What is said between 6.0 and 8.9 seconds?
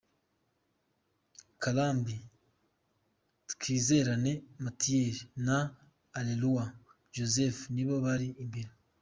Arerua Joseph nibo bari imbere.